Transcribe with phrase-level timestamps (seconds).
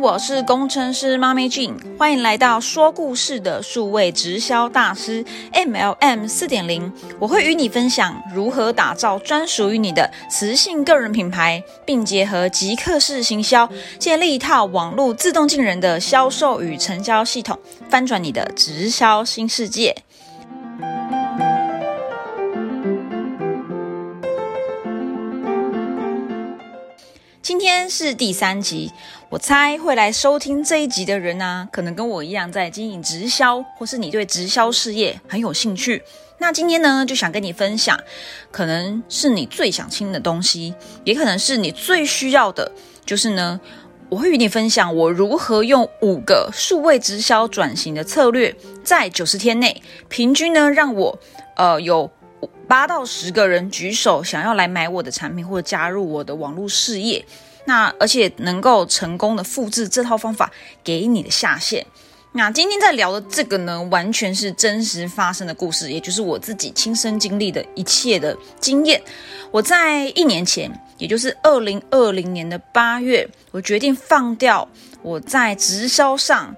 [0.00, 6.90] 我是工程师妈咪 Jean，欢迎来到说故事的数位直销大师 MLM 四点零。
[7.18, 13.68] 我会与你分享如何打造专属于你的磁性个人品牌，并结合即刻式行销，
[13.98, 17.58] 建立一套网络自动进人的销售与成交系统，
[17.90, 19.94] 翻转你的直销新世界。
[27.42, 28.92] 今天是第三集，
[29.30, 36.02] 我猜会来收听这一集的人呢、可能跟我一样在经营直销，或是你对直销事业很有兴趣。
[36.38, 37.96] 那今天呢，就想跟你分享，
[38.50, 42.72] 可能是你最想听的东西，也可能是你最需要的，
[43.06, 43.60] 就是呢，
[44.08, 51.16] 我会与你分享我如何用五个数位直销转型的策略，在九十天内，平均呢让我
[51.54, 52.10] 呃有
[52.66, 57.24] 八到十个人举手想要来买我的产品或者加入我的网络事业，
[57.70, 60.50] 那而且能够成功的复制这套方法
[60.82, 61.86] 给你的下线。
[62.32, 69.00] 那今天在聊的这个呢，完全是真实发生的故事，也就是我自己亲身经历的一切的经验。
[69.52, 74.68] 我在一年前，也就是二零二零年的八月，我决定放掉
[75.02, 76.52] 我在直销上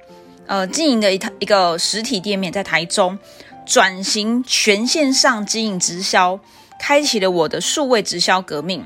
[0.47, 3.19] 呃经营的一套一个实体店面，在台中。
[3.67, 6.41] 转型全线上经营直销，
[6.81, 8.84] 开启了我的数位直销革命。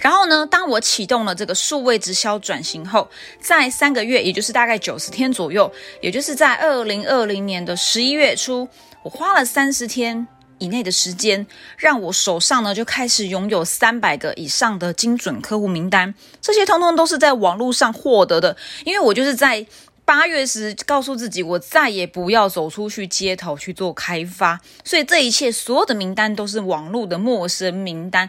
[0.00, 3.08] 然后呢，当我启动了这个数位直销转型后，
[3.40, 5.70] 在三个月，也就是大概九十天左右，
[6.00, 8.68] 也就是在二零二零年的十一月初，
[9.02, 10.26] 我花了三十天
[10.58, 16.14] 以内的时间，让我手上呢就开始拥有三百个以上的精准客户名单。
[16.40, 19.66] 这些通通都是在网络上获得的，因为我就是在。
[20.02, 28.28] 八月时，告诉自己我再也不要走出去街头去做开发，所以这一切所有的名单都是网络的陌生名单。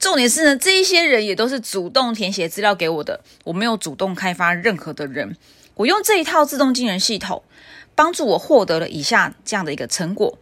[0.00, 5.36] 重点是呢，这一些人也都是主动填写资料给我的，我没有主动开发任何的人。
[5.74, 7.42] 我用这一套自动进人系统，
[7.94, 10.38] 帮助我获得了以下这样的一个成果：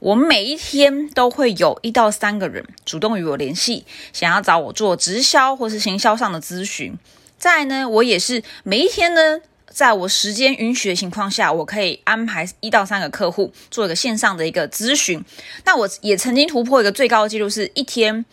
[0.00, 6.98] 我每一天都会有一到三个人主动与我联系，想要找我做直销或是行销上的咨询。
[7.38, 9.40] 再呢，我也是每一天呢。
[9.68, 15.22] 在我时间允许的情况下，我可以安排一到三个客户做一个线上的一个咨询。
[15.66, 18.24] 那我也曾经突破一个最高的记录，是一天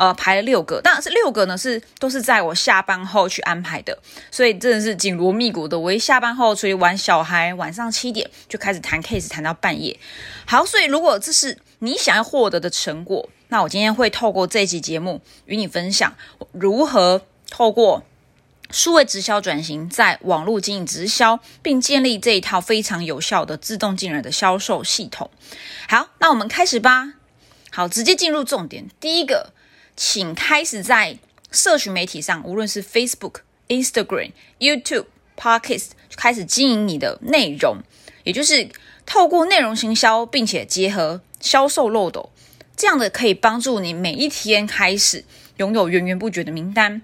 [0.00, 3.98] 呃排了六个，当然是六个呢是都是在我下班后去安排的，
[4.30, 5.78] 所以真的是紧锣密鼓的。
[5.78, 10.00] 我一下班后出去玩小孩，晚上七点就开始谈 case，谈到半夜。
[10.46, 16.14] 好，所以如果这是你想要获得的成果，那我今天会透过这期节目与你分享
[16.52, 18.02] 如何透过。
[18.72, 25.28] 数位直销转型，在网络经营直销，并建立这一套非常有效的自动进人的销售系统。
[25.88, 27.14] 好，那我们开始吧。
[27.72, 28.88] 好，直接进入重点。
[29.00, 29.52] 第一个，
[30.02, 31.18] 请开始在
[31.52, 35.04] 社群媒体上，无论是 Facebook、Instagram、YouTube、
[35.36, 37.76] Podcast，开始经营你的内容，
[38.24, 38.70] 也就是
[39.04, 42.30] 透过内容行销，并且结合销售漏斗，
[42.74, 45.22] 这样的可以帮助你每一天开始
[45.58, 47.02] 拥有源源不绝的名单。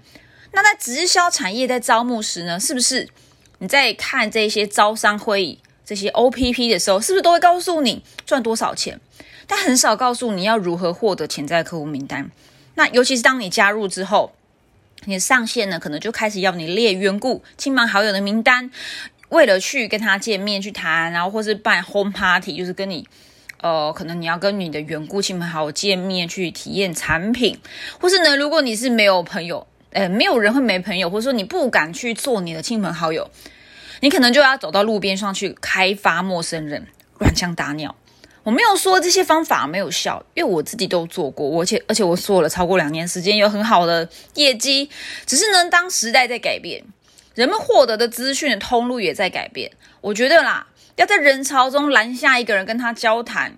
[0.53, 3.07] 那在直销产业在招募时呢，是不是
[3.59, 8.99] 你在看这些招商会议、这些 OPP 的时候，是不是都会告诉你赚多少钱？
[9.45, 12.31] 但很少告诉你要如何获得潜在客户名单。
[12.77, 14.33] 那尤其是当你加入之后，
[15.05, 18.69] 你上线呢，可能就开始要你列缘故、亲朋好友的名单，
[19.29, 23.07] 为了去跟他见面去谈，然后或是办 home party，就是跟你
[23.61, 27.59] 呃，可能你要跟你的缘故、亲朋好友见面去体验产品，
[27.99, 29.65] 或是呢，如果你是没有朋友。
[29.91, 33.31] 呃，没有人会没朋友，或者说你不敢去做你的亲朋好友，
[34.01, 36.85] 你可能就要走到路边上去开发陌生人，
[37.19, 37.95] 乱枪打鸟。
[38.47, 44.89] 我没有说这些方法没有效，因为我自己都做过，而且而且我做了超过两年时间，有很好的业绩。
[45.25, 46.81] 只是呢，当时代在改变，
[47.35, 49.69] 人们获得的资讯的通路也在改变。
[49.99, 53.57] 我觉得啦，要在人潮中拦下一个人跟他交谈，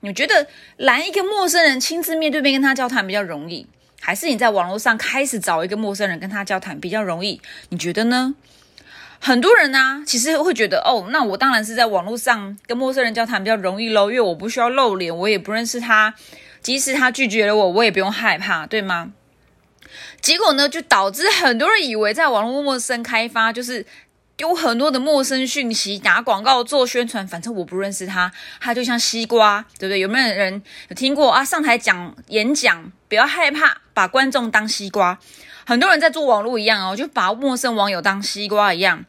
[0.00, 3.68] 你觉得拦一个陌生人亲自面对面跟他交谈比较容易？
[4.00, 8.34] 还是你在网络上开始找一个陌生人跟他交谈比较容易，你觉得呢？
[9.24, 16.12] 很多人呢，其实会觉得哦，那我当然是在网络上跟陌生人交谈比较容易喽，因为我不需要露脸，我也不认识他，
[16.60, 19.12] 即使他拒绝了我，我也不用害怕，对吗？
[20.20, 23.86] 结果呢，就导致很多人以为在网络陌生开发就是。
[24.36, 30.00] 丢很多的陌生讯息，打广告做宣传，反正我不认识他，他就像西瓜，对不对？
[30.00, 31.44] 有没有人有听过啊？
[31.44, 35.16] 上台讲演讲，不要害怕，把观众当西瓜。
[35.66, 39.04] 很多人在做网络一样哦，就把陌生网友当西瓜一样，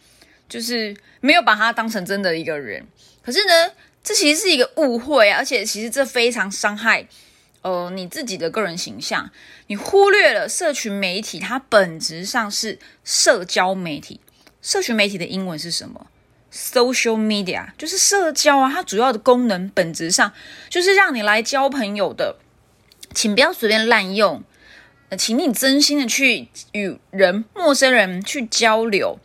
[0.47, 2.85] 就是没有把他当成真的一个人。
[3.21, 3.71] 可是呢，
[4.03, 7.07] 这其实是一个误会啊，而且其实这非常伤害
[7.61, 9.29] 呃你自己的个人形象。
[9.67, 14.21] 你忽略了社群媒体，它本质上是社交媒体。
[14.61, 16.07] 社群媒体的英文是什么
[16.53, 20.31] ？Social media 就是社交啊，它主要的功能本质上
[20.69, 22.37] 就是让你来交朋友的，
[23.13, 24.43] 请不要随便滥用。
[25.09, 29.19] 呃，请你真心的去与人、陌生人去交流。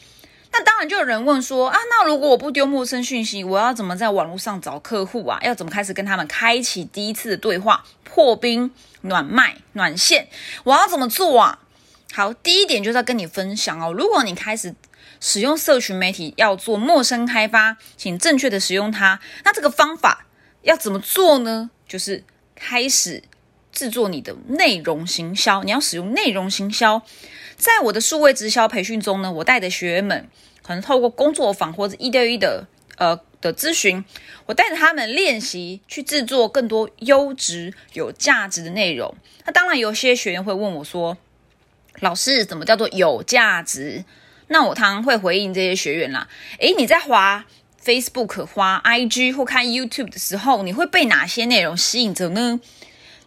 [0.53, 5.39] 那当然就有人问说啊，那如果我不丢陌生讯息，我要怎么在网络上找客户啊？
[5.43, 8.71] 要怎么开始跟他们开启第一次的对话、破冰、
[9.03, 10.29] 暖脉、暖线？
[10.65, 11.61] 我要怎么做啊？
[12.13, 14.75] 好，第一点就是要跟你分享哦，如果你开始。
[15.23, 19.21] 使用社群媒体要做陌生开发，请正确的使用它。
[19.45, 20.25] 那这个方法
[20.63, 21.69] 要怎么做呢？
[21.87, 22.25] 就是
[22.55, 23.23] 开始
[23.73, 25.63] 制作你的内容行销。
[25.63, 27.03] 你要使用内容行销，
[27.57, 30.29] 在我的数位直销培训中呢，我带的学员们
[30.63, 34.05] 可能透过工作坊或者一对一的呃的咨询，
[34.47, 39.15] 我带着他们练习去制作更多优质有价值的内容。
[39.45, 41.17] 那当然，有些学员会问我说
[42.01, 44.05] ：“老师，怎么叫做有价值？”
[44.53, 46.29] 那我常常会回应这些学员啦，
[46.59, 47.47] 诶，你在滑
[47.85, 52.61] Facebook、滑 IG 或看 YouTube 的时候，你会被哪些内容吸引着呢？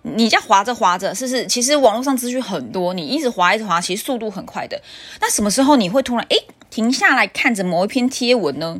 [0.03, 1.47] 你在滑着滑着，是不是？
[1.47, 4.79] 其实网络上资讯很多，你一直滑一直滑，其实速度很快的。
[5.19, 8.79] 那什么时候你会突然诶停下来看着某一篇贴文呢？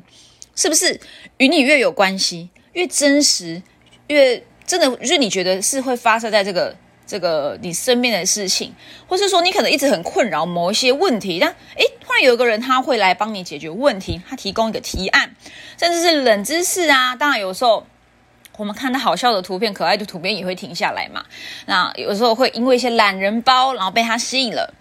[0.56, 1.00] 是不是
[1.38, 3.62] 与你越有关系，越真实，
[4.08, 6.75] 越真的，就是你觉得是会发生在这个？
[7.06, 8.74] 这个你身边的事情，
[9.08, 15.36] 或是说你可能一直很困扰某一些问题，但诶，突然有一个人他会来帮你解决问题，他提供一个提案，
[15.78, 17.14] 甚至是冷知识啊。
[17.14, 17.86] 当然有时候
[18.58, 21.24] 我们看到好笑的图片、可爱的图片也会停下来嘛。
[21.66, 24.74] 那有时候会因为一些懒人包，然后被他吸引了。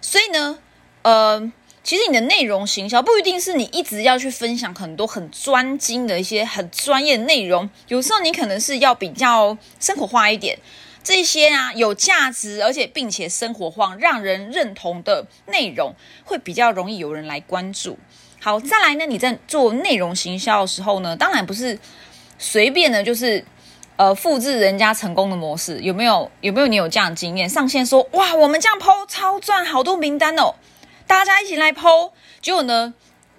[0.00, 0.58] 所以呢，
[1.02, 1.52] 呃，
[1.84, 10.58] 其实你的内容行销不一定是你一直要去分享很多很专精的一些很专业的内容，有时候你可能是要比较生活化一点。
[11.02, 15.94] 这些啊有价值，而且并且生活化、让人认同的内容，
[16.24, 17.98] 会比较容易有人来关注。
[18.38, 21.78] 好，再来呢，你在做内容行销的时候呢，当然不是
[22.40, 23.44] 随便的，就是
[23.96, 25.78] 呃复制人家成功的模式。
[25.80, 26.30] 有没有？
[26.40, 27.46] 有没有你有这样的经验？
[27.46, 30.54] 上线说哇，我们这样抛超赚，好多名单哦，
[31.06, 32.12] 大家一起来抛。
[32.40, 32.94] 结果呢，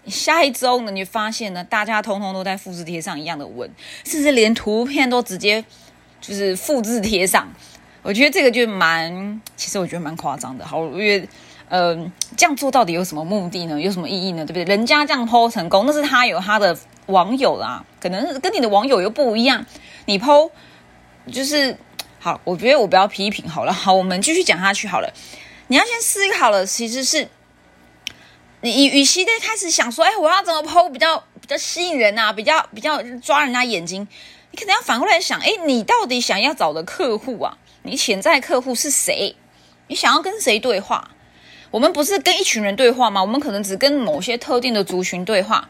[0.06, 3.70] 下一周呢，你发现呢，大家通通都在复制贴上一样的文，
[4.06, 5.66] 甚至连图片都直接。
[6.22, 7.52] 就是复制贴上，
[8.04, 10.64] 我觉得这个就蛮，其实我觉得蛮夸张的。
[10.64, 11.28] 好，因为
[11.68, 11.96] 呃，
[12.38, 13.82] 这样做到底有什么目的呢？
[13.82, 14.46] 有什么意义呢？
[14.46, 14.64] 对不对？
[14.66, 16.78] 人家这样剖成功，那是他有他的
[17.12, 19.66] 网友啦，可能跟你的网友又不一样。
[20.06, 20.50] 你剖
[21.32, 21.78] 就是
[22.20, 23.72] 好，我觉得我不要批评好了。
[23.72, 25.14] 好，我们继续讲下去好了。
[25.68, 27.28] 你要先思考了，其实是
[28.62, 34.08] 你与其在开始想说，哎，我要怎么剖比较比较吸引人啊，比较比较抓人家眼睛。
[34.52, 37.58] 你可能要反过来想，哎，你到底想要找的客户啊？
[37.84, 39.36] 你潜在客户是谁？
[39.88, 41.12] 你想要跟谁对话？
[41.72, 43.22] 我们不是跟一群人对话吗？
[43.22, 45.70] 我们可能只跟某些特定的族群对话。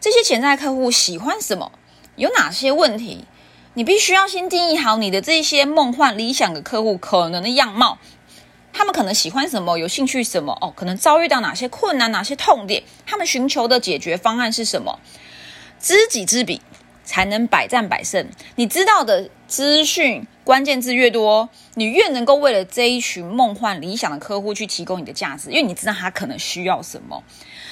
[0.00, 1.72] 这些潜在客户喜欢什么？
[2.16, 3.24] 有哪些问题？
[3.74, 7.98] 你必须要先定义好你的这些梦幻理想的客户可能的样貌。
[8.72, 9.78] 他们可能喜欢什么？
[9.78, 10.56] 有兴趣什么？
[10.60, 12.12] 哦，可能遭遇到哪些困难？
[12.12, 12.82] 哪些痛点？
[13.06, 14.98] 他们寻求的解决方案是什么？
[15.80, 16.60] 知己知彼。
[17.04, 18.28] 才能百战百胜。
[18.56, 27.24] 你知道的资讯关键字越多，你越能够为了这一群梦幻理想的客户去提供你的价值，因为你知道他可能需要什么。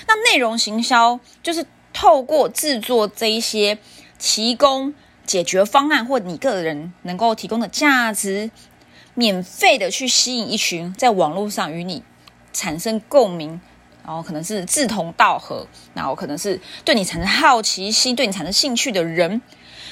[0.09, 3.79] 那内容行销就是透过制作这一些
[4.19, 4.93] 提供
[5.25, 8.51] 解决方案或你个人能够提供的价值，
[9.15, 12.03] 免费的去吸引一群在网络上与你
[12.53, 13.59] 产生共鸣。
[14.05, 19.41] 然后可能是志同道合，然后可能是对你产生好奇心、对你产生兴趣的人，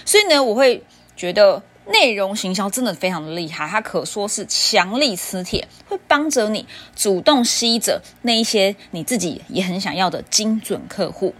[0.05, 0.85] 所以呢，我会
[1.17, 11.35] 觉得内容行销真的非常的厉害，它可说是强力磁铁，会帮着你主动吸着那一些你自己也很想要的精准客户。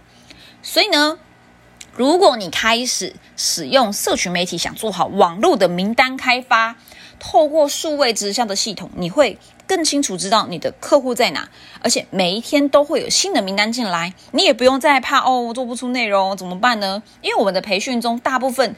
[0.65, 1.19] 所以呢，
[1.93, 6.75] 如果你开始使用社群媒体，想做好网络的名单开发，
[7.19, 9.37] 透过数位直销的系统，你会。
[9.67, 11.49] 更清楚知道你的客户在哪，
[11.81, 17.01] 而且每一天都会有新的名单进来，你也不用再怕哦，做不出内容怎么办呢？
[17.23, 18.75] 因为我们的培训中大部分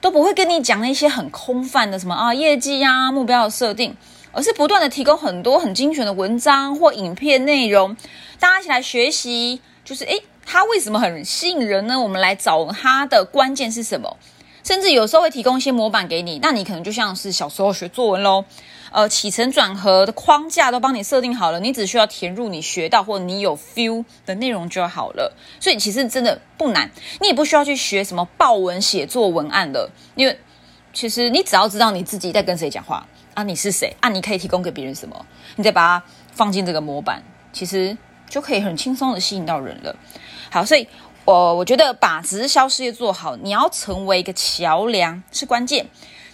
[0.00, 3.96] 都不会跟你讲那些很空泛的什么啊业绩啊目标的设定，
[4.30, 7.96] 而是不断的提供很多很精选的文章或影片内容，
[8.38, 9.60] 大家一起来学习。
[9.90, 11.98] 就是诶，他为什么很吸引人呢？
[11.98, 14.16] 我们来找他的关键是什么？
[14.62, 18.44] 甚至有时候会提供一些模板给你，那你可能就像是小时候学作文喽。
[18.92, 25.36] 呃，起承转合的框架都帮你设定好了，你只需要填入你学到或你有 feel 的内容就好了。
[25.58, 26.88] 所以其实真的不难，
[27.20, 30.38] 你也不需要去学什么报文写作文案的，因为
[30.92, 33.04] 其实你只要知道你自己在跟谁讲话
[33.34, 37.20] 啊，你是谁啊，你可以提供给别人什么，你再把它放进这个模板，
[37.52, 37.96] 其实
[38.30, 39.94] 就可以很轻松的吸引到人了。
[40.50, 40.88] 好，所以
[41.26, 45.86] 我我觉得把直销事业做好，你要成为一个桥梁是关键。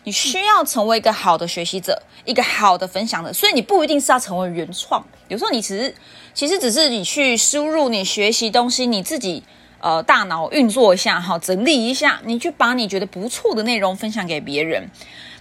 [0.04, 5.04] 你需要成为一个好的学习者，一个好的分享者，所以你不一定是要成为原创。
[5.26, 5.94] 有时候你只是，
[6.32, 9.42] 其实只是你去输入你学习东西，你自己
[9.80, 14.88] 呃大脑运作一下哈，整理一下，你去把你觉得不错的内容分享给别人，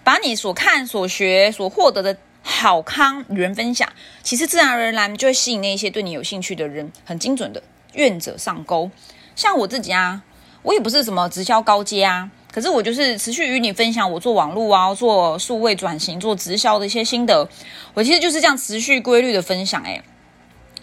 [0.03, 3.89] 把你所看、所学、所获得的好康与人分享，
[4.21, 7.61] 其实自然而然就会吸引那些对你有兴趣的人，很精准的
[7.93, 8.91] 愿者上钩。
[9.35, 10.21] 像我自己啊，
[10.61, 12.29] 我也不是什么直销高阶啊。
[12.53, 17.49] 可是我就是持续与你分享我做网络啊、做数位转型、做直销的一些心得。
[17.93, 19.83] 我其实就是这样持续规律的分享。
[19.83, 20.01] 诶，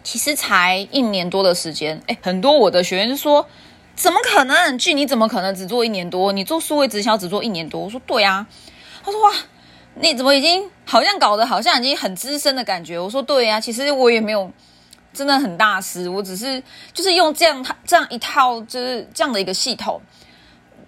[0.02, 2.02] 其实才一年多的时间。
[2.08, 3.46] 诶，很多我的学员就说
[3.96, 4.76] ：“怎么可能？
[4.76, 6.32] 俊，你怎么可能只做一年多？
[6.32, 8.46] 你做数位直销只做一年多？”我说：“对啊。”
[9.02, 9.32] 他说：“哇，
[9.94, 14.50] 你怎么已经好像搞得好像已经很资深的感觉？”我说：“对啊，其实我也没有
[15.12, 20.00] 真的很大师，我只是就是用这样这样一套就是这样的一个系统。”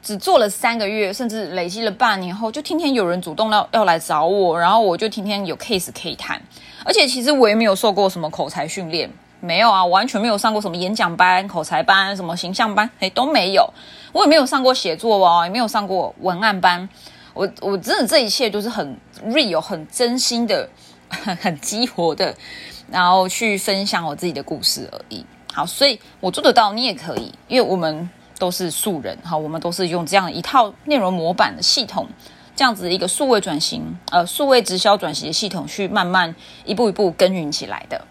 [0.02, 6.38] 只做了三个月，甚至累积了半年后，就天天有人主动要要来找我，然后我就天天有 case 可以谈。
[6.84, 13.66] 而且其实我也没有受过什么口才训练，没有啊，完全没有上过什么演讲班、口才班、什么形象班，哎都没有。
[14.12, 16.86] 我也没有上过写作哦，也没有上过文案班。
[17.34, 20.66] 我我真的这一切都是很 real、很真心的、
[21.08, 22.34] 很激活的，
[22.90, 25.26] 然后去分享我自己的故事而已。
[25.52, 28.08] 好，所以我做得到，你也可以，因为我们。
[28.36, 32.08] 都是素人哈，我们都是用这样一套内容模板的系统，
[32.56, 38.04] 这样子一个数位转型，呃，数位直销转型的系统去慢慢一步一步耕耘起来的。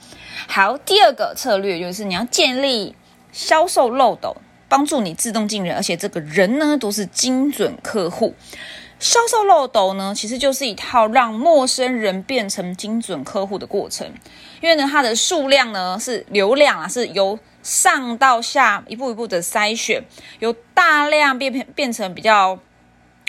[0.48, 2.96] 好，第二个策略就是你要建立
[3.34, 4.38] 销售漏斗，
[4.70, 8.34] 帮助你自动进人，而且这个人呢都是精准客户。
[9.04, 14.10] 销售漏斗呢，其实就是一套让陌生人变成精准客户的过程，
[14.62, 20.06] 因为呢，它的数量呢是流量啊，是由上到下一步一步的筛选，
[20.40, 22.58] 由大量变变成比较，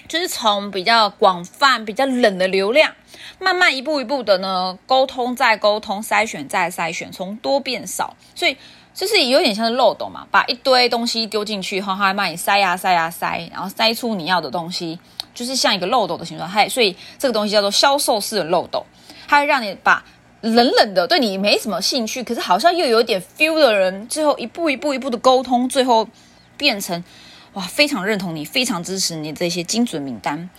[0.07, 2.93] 就是从比较广泛、比较冷的流量，
[3.41, 8.57] 慢慢一步一步的呢沟通再沟通，筛选再筛选，从多变少，所以
[8.95, 15.01] 就是有点像是漏斗嘛，把一堆东西丢进去后，它帮你筛呀筛呀筛，然后筛出你要的东西，
[15.35, 18.87] 就是像一个漏斗的形状，它所以这个东西叫做销售式的漏斗，
[19.29, 20.05] 它会让你把。
[20.47, 26.07] 冷冷的，对你没什么兴趣，可是好像又有点 feel 的人，最后一步一步一步的沟通，最后
[26.59, 27.03] 变成
[27.55, 30.51] 哇，非常认同你，非常支持你这些精准名单。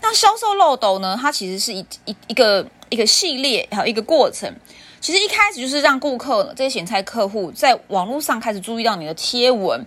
[0.00, 1.18] 那销售漏斗呢？
[1.20, 4.50] 它其实是一一一个一个系列，还有一个过程。
[4.98, 9.84] 其实一开始就是让顾客这些潜在客户在网络上开始注意到你的贴文，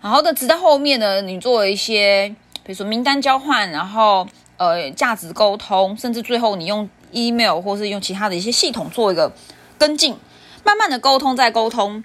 [0.00, 2.32] 然后呢，直到后面呢，你做一些
[2.64, 4.26] 比如说名单交换，然后
[4.56, 6.88] 呃价值沟通，甚至最后你用。
[7.14, 9.30] email 或是用其他的一些系统做一个
[9.76, 10.16] 跟进，
[10.64, 12.02] 慢慢的沟通再沟通，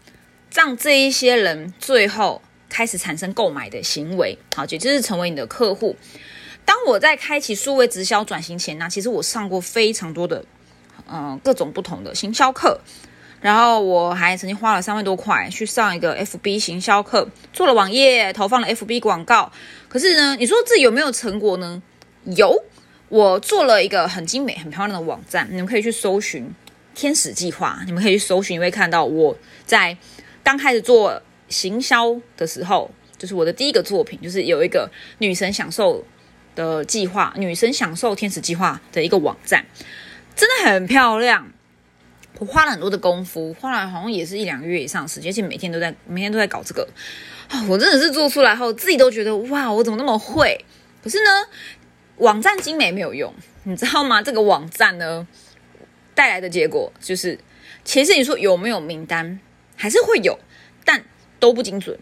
[0.54, 5.96] 让这一些人最后开始产生购买的行为，好，也就是成为你的客户。
[6.66, 10.44] 当我在开启数位直销转型前呢，其实我上过非常多的，
[11.10, 12.82] 嗯，各种不同的行销课，
[13.40, 19.54] 然后我还曾经花了三万多块去上一个 FB 行销课，做了网页，投放了 FB 广告。
[19.90, 21.82] 可是呢，你说这有没有成果呢？
[22.36, 22.64] 有。
[23.10, 26.54] 我做了一个很精美、很漂亮的网站，你们可以去搜寻
[26.94, 27.82] “天使计划”。
[27.88, 29.34] 你们可以去搜寻，你会看到我
[29.66, 29.98] 在
[30.44, 36.04] 刚开始做行销的时候，就是我的第一个作品，就是有一个女神享受
[36.54, 39.66] 的计划，女神享受天使计划的一个网站，
[40.36, 41.50] 真的很漂亮。
[42.40, 46.86] 我花了很多的功夫，花了好像也是一两个月以上时间，而且每天都在每天都在搞这个
[47.50, 47.66] 啊！
[47.70, 50.66] 我真的是做出来后，自己都觉得哇，我怎么那么会？
[51.04, 51.46] 可是呢？
[52.18, 53.32] 网站精美没有用，
[53.64, 54.24] 你知道吗？
[54.24, 55.28] 这个网站呢
[56.16, 57.38] 带来的结果就是，
[57.84, 59.40] 其实你说有没有名单，
[59.76, 60.40] 还是会有，
[60.84, 61.06] 但
[61.40, 61.98] 都不精准。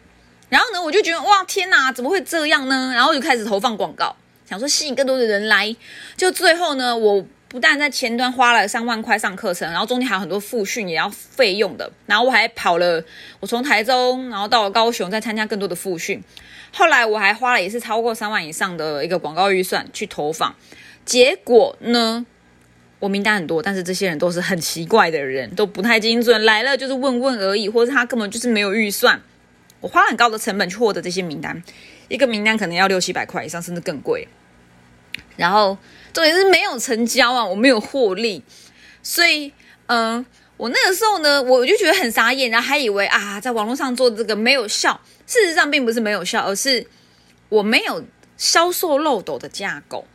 [0.47, 2.93] 然后呢，我就觉得哇，天哪，怎么会这样呢？
[2.95, 4.15] 然后就开始投放广告，
[4.49, 5.75] 想说吸引更多的人来。
[6.15, 11.89] 就最后呢，我不但在前端花了三万块上课程，然后中间还有很多复训也要费用的。
[12.05, 13.03] 然后我还跑了，
[13.39, 16.21] 我从台中然后到了高雄，再参加更多的复训。
[16.73, 20.53] 后来我还花了也是超过三万以上的一个广告预算去投放，
[21.05, 22.25] 结果呢，
[22.99, 29.21] 我名单很多，但是这些人都是很奇怪的人，都不太精准，来了就是问问而已，或者他根本就是没有预算。
[29.79, 31.63] 我花很高的成本去获得这些名单，
[32.09, 34.27] 一个名单可能要六七百块以上，甚至更贵。
[35.37, 35.77] 然后
[36.15, 38.41] 重点是没有成交啊，我没有获利，
[39.03, 39.53] 所以
[39.85, 40.25] 嗯。
[40.57, 44.97] 我那个时候呢，我就觉得很傻眼，然后还以为啊，在网络上做这个没有效。
[45.27, 46.87] 事实上并不是没有效，而是
[47.49, 48.01] 我没有
[48.37, 50.05] 销售漏斗的架构。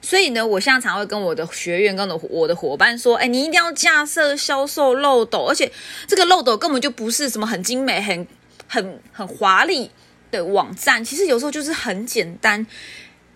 [0.00, 5.70] 所以呢，我现在常会跟我的学员、跟我的我的伙伴说，哎，你一定要架设销售漏斗，而且
[6.06, 8.26] 这个漏斗根本就不是什么很精美、很
[8.66, 9.90] 很很华丽
[10.30, 12.66] 的网站，其实有时候就是很简单。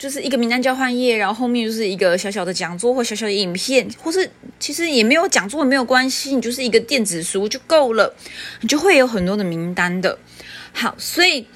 [0.04, 4.30] 就是一个名单交换页，然后后面就是一个小小的讲座或小小的影片，或是
[4.60, 8.14] 其实也没有讲座也没有关系，你就是一个电子书就够了，
[8.60, 10.18] 你就会有很多的名单的。
[10.74, 11.46] 好，所以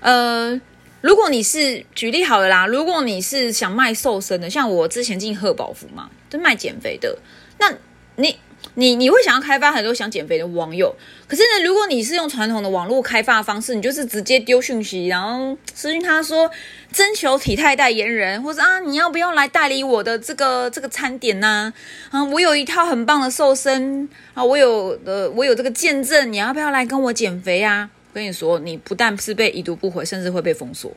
[0.00, 0.58] 呃，
[1.02, 7.18] 如果你是举例好了啦，如果你是想卖瘦身的，像我之前进贺宝福嘛，就卖减肥的，
[7.58, 7.74] 那
[8.16, 8.34] 你。
[8.78, 10.94] 你你会想要开发很多想减肥的网友，
[11.26, 16.48] 可是呢，如果你是用传统的网络开发方式，你就是直接丢讯息，然后私信他说
[16.92, 21.72] 征求体态代言人，或者啊你要不要来代理我的这个这个餐点呢？
[22.10, 27.90] 啊，我有一套很棒的瘦身啊，我有的我有这个见证，你要不要来跟我减肥啊？
[28.14, 30.92] 跟你说，你不但是被已读不回，甚至会被封锁。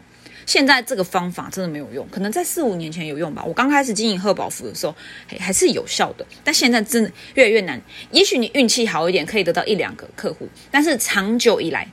[0.46, 3.44] 现在这个方法真的没有用，可能在四五年前有用吧。
[3.46, 4.96] 我刚开始经营贺宝福的时候，
[5.28, 7.82] 还还是有效的，但现在真的越来越难。
[8.12, 11.88] 也许你运气好一点，可以得到一两个客户，但是长久以来，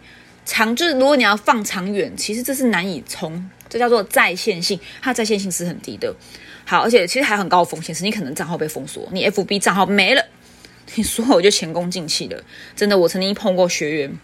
[0.44, 6.14] 长就是如果你要放长远，其实这是难以从，这叫做在线性，它在线性是很低的。
[6.64, 10.24] 好，而且其实还很高的风险，是你可能账号被封锁，你 FB 账号没了，
[10.96, 12.42] 你说我就前功尽弃了。
[12.74, 14.18] 真的，我曾经碰过学员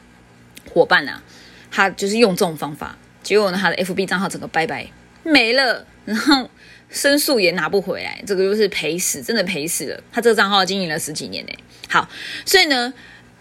[0.72, 1.22] 伙伴啊，
[1.70, 2.98] 他就是用这种方法。
[3.24, 4.86] 结果呢，他的 FB 账号整个拜拜
[5.24, 6.48] 没了，然后
[6.90, 10.00] 申诉也拿不回来，这个就是赔死，真的赔死了。
[10.12, 11.52] 他这个账号经营了十几年呢。
[11.88, 12.08] 好，
[12.44, 12.92] 所以呢，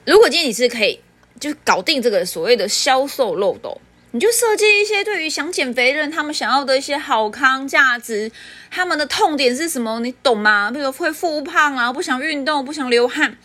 [0.05, 0.99] 如果今天你是可以
[1.39, 3.79] 就搞定这个所谓的销售漏斗，
[4.11, 8.31] 你就设计一些对于想减肥的人他们想要的一些好康价值，
[8.71, 10.71] 他们的痛点是什么，你懂吗？
[10.71, 13.35] 比如会复胖啊，不想运动，不想流汗。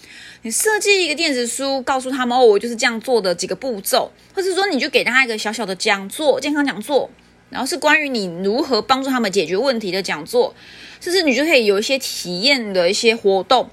[0.42, 7.10] 你设计一个电子书，告诉他们哦，我就是这样做的几个步骤，或者说你就给他一个小小的讲座，健康讲座，
[7.50, 10.54] 然后是关于你如何帮助他们解决问题的讲座，
[11.00, 13.68] 甚至你就可以有一些体验的一些活动。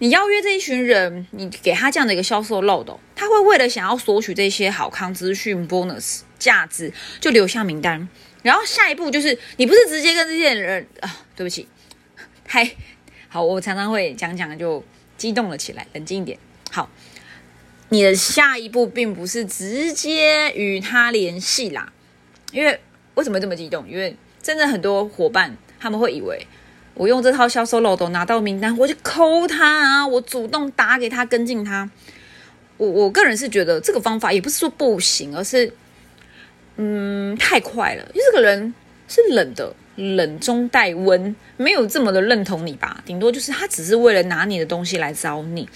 [0.00, 8.06] 你邀约这一群人，你给他这样的一个销售漏斗，他会为了想要索取这些好康资讯 bonus 价值，就留下名单。
[8.42, 11.66] 然后下一步就是你不是直接跟这些人啊，对不起，
[12.46, 12.70] 嗨，
[13.28, 14.84] 好，我常常会讲讲就。
[15.22, 16.36] 激动了起来，冷静一点。
[16.72, 16.90] 好，
[17.90, 21.92] 你的下一步并不是直接与他联系啦，
[22.50, 22.80] 因为
[23.14, 23.88] 为什么这么激动？
[23.88, 26.44] 因为真的很多伙伴他们会以为
[26.94, 31.88] 我用这套销售漏斗拿到名单，我就扣他啊，我主动打给他跟进他。
[32.78, 35.72] 我我个人是觉得这个方法也不是说不行，而是
[36.74, 38.74] 嗯太快了，因为这个人
[39.06, 39.72] 是冷的。
[39.96, 43.02] 冷中带温，没有这么的认同你吧？
[43.04, 45.68] 顶多就是他只是为了拿你的东西来找你，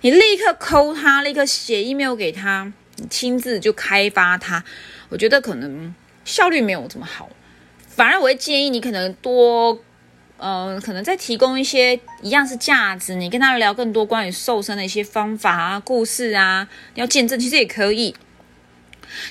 [0.00, 4.64] 你立刻扣他，立刻写 email 给他，你亲自就开发他。
[5.10, 7.28] 我觉得可能效率没有这么好，
[7.86, 9.78] 反而我会建议你可能多，
[10.38, 18.14] 呃，可能再提供一些一样是价值，你跟他聊更多关于瘦身的一些方法啊、故事啊，要见证其实也可以。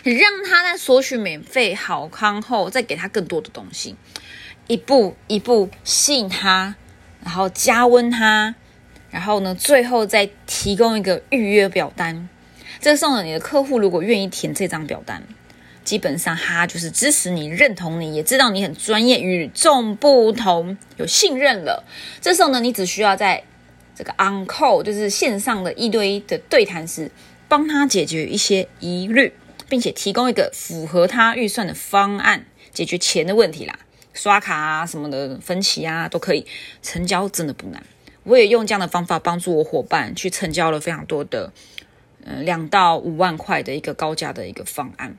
[0.04, 3.96] 你让他在索取免费好康后，再给他更多的东西。
[4.68, 6.76] 一步一步吸引他，
[7.24, 8.56] 然后加温他，
[9.10, 12.28] 然后呢，最后再提供一个预约表单。
[12.80, 15.24] 这时候呢，你的客户如果愿意填这张表单，
[15.84, 21.86] 基本上他就是支持你、认同你，也知道你很专业、与众不同、有信任了。
[22.22, 23.44] 这时候呢，你只需要在
[23.96, 27.10] 这个 on call，就是线上的一对一的对谈时，
[27.48, 29.34] 帮他解决一些疑虑，
[29.70, 33.80] 并且提供一个符合他预算的方案，解决钱的问题啦。
[34.18, 36.46] 刷卡啊什么的分期啊都可以
[36.82, 37.82] 成交，真的不难。
[38.24, 41.54] 我也用这样的方法帮助我伙伴去成交了非常多的，
[42.26, 45.16] 嗯，两到五万块的一个高价的一个方案。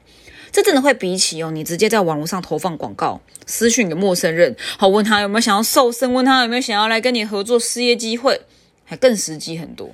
[0.51, 8.41] 这真的会比起哦，你直接在网络上投放广告，私讯给陌生人，好问他有没有想要瘦身，问他有没有想要来跟你合作事业机会，
[8.85, 9.91] 还更实际很多。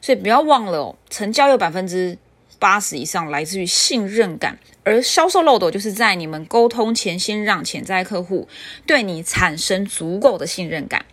[0.00, 2.18] 所以不要忘了哦，成交有百分之。
[2.60, 8.46] 八十以上来自于信任感，而销售漏斗就是在你们沟通前，先让潜在客户
[8.86, 11.04] 对你产生足够的信任感。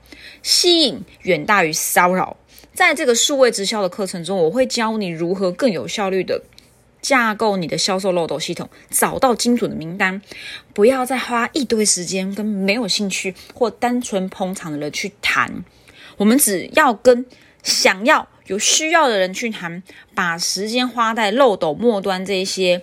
[0.44, 2.38] 吸引远大于骚扰。
[2.74, 6.44] 在这个数位直销的课程中，我会教你如何更有效率的
[7.02, 10.22] 架构你的销售漏斗系统，找到精准的名单。
[10.74, 15.64] 不要再花一堆时间跟没有兴趣或单纯捧场的人去谈。
[16.18, 17.26] 我们只要跟
[17.64, 18.28] 想要。
[18.48, 19.82] 有需要的人去谈，
[20.14, 22.82] 把时间花在漏斗末端这一些，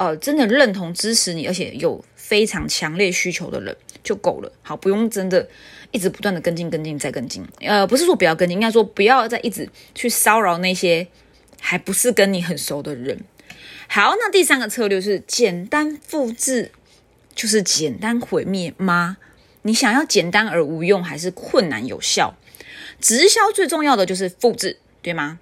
[0.00, 4.50] 呃，真的认同支持你，而且有非常强烈需求的人就够了。
[4.62, 5.46] 好，不用真的
[5.90, 7.46] 一直不断的跟进、跟进再跟进。
[7.60, 11.06] 呃，不是说不要跟进，应该说不要再一直去骚扰那些
[11.60, 13.20] 还不是跟你很熟的人。
[13.88, 16.72] 好，那第三个策略是简单复制，
[17.34, 19.18] 就是简单毁灭吗？
[19.60, 22.34] 你想要简单而无用，还是困难有效？
[23.02, 25.38] 直销最重要的就是复制，对吗？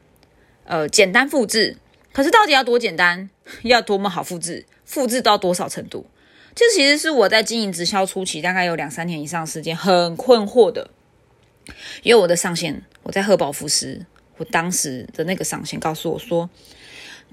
[0.64, 1.76] 呃，简单复制，
[2.18, 3.30] 可是到底要多简单？
[3.62, 4.66] 要多么好复制？
[4.84, 6.04] 复制到多少程度？
[6.52, 10.90] 这其实是我在经营直销初期，大概有两三年以上时间，很困惑的。
[12.02, 14.04] 因为我的上线，我在赫宝福斯，
[14.38, 16.50] 我当时的那个上线告诉我说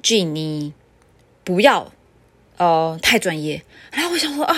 [0.03, 0.71] ：“G，你
[1.43, 1.91] 不要
[2.57, 4.55] 呃太专业。”然后我想说啊，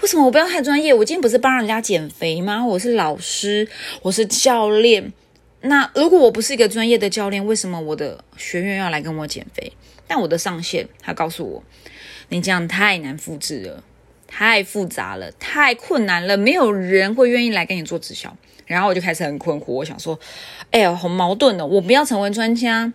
[0.00, 0.94] 为什么我不要太专业？
[0.94, 2.64] 我今天不是帮人家减肥吗？
[2.64, 3.68] 我是老师，
[4.00, 5.12] 我是教练。
[5.60, 9.72] 那如果我不是一个专业的教练，为什么我的学员要来跟我减肥？
[10.06, 11.62] 但我的上线他告诉我。
[12.30, 13.82] 你这样太难复制了，
[14.26, 18.36] 太复杂了，太困难了，没有人会愿意来跟你做直销。
[18.66, 20.18] 然后我就开始很困惑，我想说，
[20.70, 22.92] 哎呀，好矛盾的，我不要成为专家，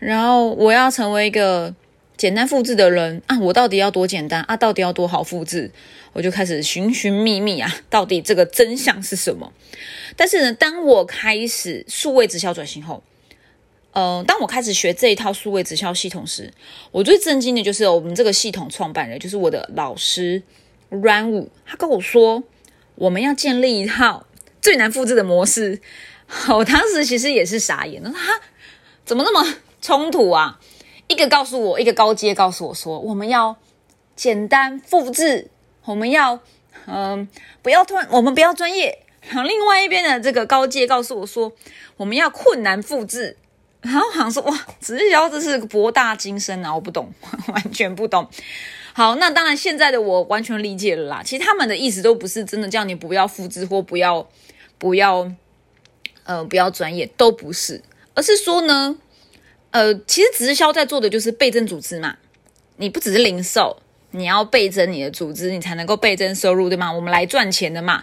[0.00, 1.72] 然后我要成为一个
[2.16, 4.56] 简单复制的人啊，我到底要多简单啊？
[4.56, 5.70] 到底要多好复制？
[6.12, 9.52] 我就开始寻寻觅觅啊，到底这个真相是什么？
[10.16, 13.02] 但是呢，当我开始数位直销转型后。
[13.92, 16.52] 呃，当我开始学这一套数位直销系统时，
[16.90, 20.42] 我最震惊的就是我们这个系统创办人，就是我的老师
[20.90, 22.44] Run 五，他跟我说，
[22.96, 24.26] 我们要建立一套
[24.60, 25.80] 最难复制的模式。
[26.48, 28.12] 我当时其实也是傻眼，他，
[29.06, 30.60] 怎么那么冲突啊？
[31.08, 33.56] 一个告诉我，一个高阶告诉我说，我们要
[34.14, 35.50] 简单复制，
[35.84, 36.40] 我们要
[36.86, 37.28] 嗯，
[37.62, 38.98] 不要突然，我们不要专业。
[39.28, 41.52] 然后另外一边的这个高阶告诉我说，
[41.96, 43.36] 我们要困难复制。
[43.82, 47.12] 然后好像说哇，直销这是博大精深啊，我不懂，
[47.52, 48.28] 完全不懂。
[48.92, 51.22] 好，那当然现在的我完全理解了啦。
[51.24, 54.28] 其实他们的意思都不是真的叫你不要复制或不要
[54.78, 55.30] 不要
[56.24, 57.80] 呃不要专业，都不是，
[58.14, 58.96] 而是说呢，
[59.76, 62.16] 呃，其实直销在做的就是倍增组织嘛。
[62.76, 63.76] 你不只是零售，
[64.12, 66.90] 你要倍增你的组织，你才能够倍增收入，对吗？
[66.92, 68.02] 我们来赚钱的嘛。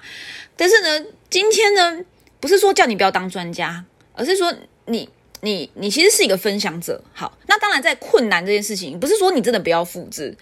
[0.55, 2.05] 但是呢，今天呢，
[2.39, 4.53] 不是说叫你不要当专家，而是说
[4.85, 5.09] 你。
[5.45, 10.37] 你你其实是一个分享者，好，那当然在困难这件事情，不是说你真的不要复制，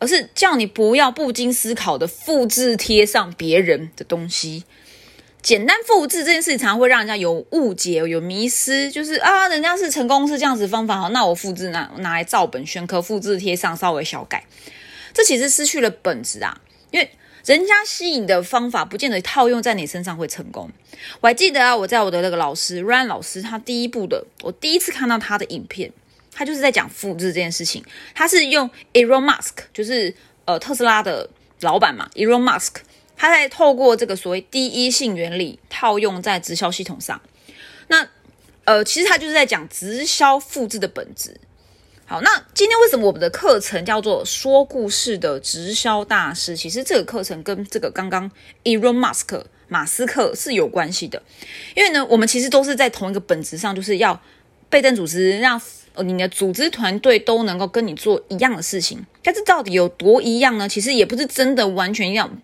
[0.00, 4.64] 而是叫你不要不经思考的复制贴上别人的东西。
[5.42, 14.44] 简单复制这件事情，常会让人家有误解、有迷失，就是啊，人家是成功是这样子方法，好，那我复制拿拿来照本宣科，复制贴上稍微小改，
[15.12, 17.10] 这其实失去了本质啊，因为。
[17.44, 20.70] 人家吸引的方法不见得套用在你身上会成功。
[21.20, 25.92] 我还记得啊，我在我的那个老师 Ran 老师，他第一部的，我第一次看到他的影片，
[26.32, 27.84] 他就是在讲复制这件事情。
[28.14, 31.28] 他是用 Elon Musk，就是呃特斯拉的
[31.62, 32.74] 老板嘛，Elon Musk，
[33.22, 37.22] 他在透过这个所谓第一性原理套用在直销系统上。
[37.86, 38.08] 那
[38.64, 41.36] 呃，其实他就是在讲直销复制的本质。
[42.04, 46.56] 好，那今天为什么我们的课程叫做说故事的直销大师？
[46.56, 48.28] 其实这个课程跟这个刚刚
[48.64, 51.22] Elon Musk 马斯克是有关系的，
[51.76, 54.20] 因为呢，我们其实都是在同一个本质上，就是要
[54.68, 55.62] 倍增组织，让
[55.98, 59.06] 你的组织团队都能够跟你做一样的事情。
[59.22, 60.68] 但是到底有多一样呢？
[60.68, 62.42] 其实也不是真的完全一样。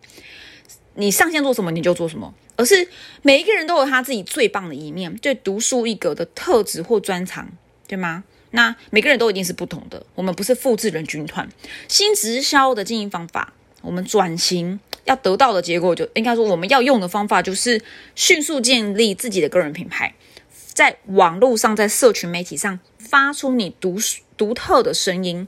[0.98, 2.88] 你上线做什么你就做什么，而是
[3.22, 7.48] 每一个人都有他自己最棒的一面，最独树一格的特质或专长，
[7.87, 8.24] 对吗？
[8.50, 11.48] 那每个人都一定是不同的，我们不是复制人军团。
[11.87, 17.80] 新直销的经营方法，我们转型要得到的结果，就应该说我们要用的方法，就是
[18.16, 20.14] 迅速建立自己的个人品牌，
[20.72, 23.96] 在网络上，在社群媒体上发出你独
[24.37, 25.46] 独特的声音，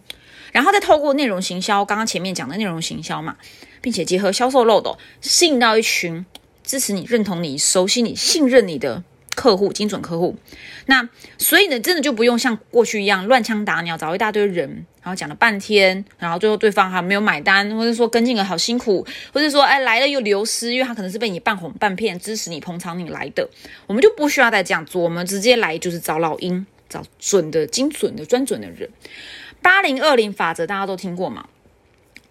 [0.52, 3.36] 然后再透过内容行销，刚刚前面讲的内容行销嘛，
[3.80, 6.24] 并且结合销售漏斗，吸引到一群
[6.62, 9.04] 支持你、认同你、熟悉你、信任你的。
[9.36, 10.36] 客户精准客户，
[10.84, 14.68] 那所以呢，真的就不用像过去一样乱枪打鸟，找一大堆人，
[15.00, 23.48] 然后讲了半天，然后最后对方还没有买单，或者说跟进了好辛苦，或者说哎来了又流失，因为他可能是被你半哄半骗，支持你捧场你来的，
[23.86, 28.90] 我们就不需要再这样做，我们直接来就是找老鹰，找准的、精准的、专准的人。
[29.62, 31.46] 八零二零法则大家都听过嘛？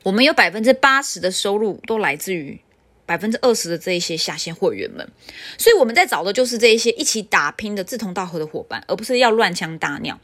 [0.03, 2.59] 我们有百分之八十的收入都来自于。
[3.05, 5.09] 百分之二十的这一些下线会员们，
[5.57, 10.15] 所以我们在找的就是这一些一起打拼的志同道合的伙伴，而不是要乱枪打鸟。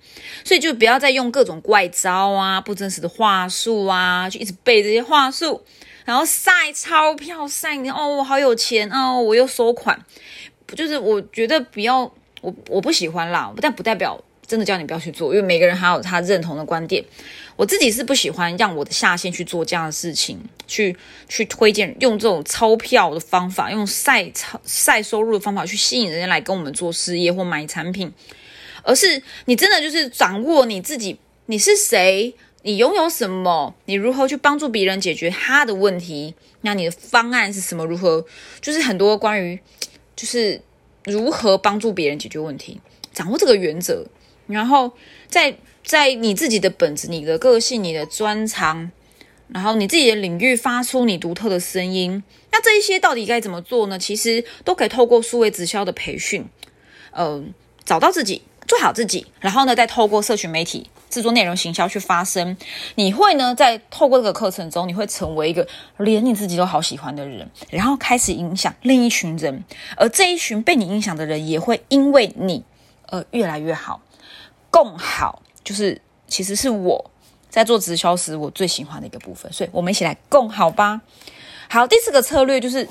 [0.43, 5.63] 所以就不要再用各种怪招啊、不真实的话术啊，就一直背这些话术，
[6.05, 9.99] 然后晒钞票、晒你哦，我好有钱哦，我又收款，
[10.75, 12.01] 就是我觉得不要
[12.41, 14.23] 我我不喜欢啦，但不代表。
[14.47, 17.03] 真的叫你不要去做，因为每个人还有他认同的观点。
[17.56, 20.96] 我自己是不喜欢让我的下线去做这样的事情，去
[21.30, 28.12] 去推荐用这种钞票的方法，用晒钞晒收入的方法去吸引人家来跟我们做事业或买产品，
[28.84, 33.74] 而是你真的就是掌握你自己，你是谁，你拥有什么？
[33.86, 36.36] 你如何去帮助别人解决他的问题？
[36.62, 37.86] 那你的方案是什么？
[37.86, 38.26] 如何？
[38.60, 39.58] 就是很多关于，
[40.15, 40.60] 就是
[41.04, 42.82] 如何帮助别人解决问题，
[43.13, 44.06] 掌握这个原则，
[44.48, 44.91] 然后
[45.30, 48.91] 在在你自己的本子、你的个性、你的专长，
[49.48, 52.24] 然后你自己的领域发出你独特的声音。
[52.52, 53.98] 那这一些到底该怎么做呢？
[53.98, 56.45] 其实都可以透过数位直销的培训，
[57.12, 57.54] 嗯，
[57.86, 60.89] 找到自己，做好自己，然后呢，再透过社群媒体。
[61.08, 62.58] 制作内容行销去发声，
[62.95, 65.65] 你会呢在透过这个课程中，你会成为一个
[65.98, 69.63] 连你自己都好喜欢的人，然后开始影响另一群人，
[69.95, 72.65] 而这一群被你影响的人也会因为你
[73.08, 74.02] 而越来越好，
[74.69, 77.12] 共好就是其实是我
[77.49, 81.01] 在做直销时我最喜欢的一个部分，所以我们一起来共好吧。
[81.67, 82.88] 好，第四个策略就是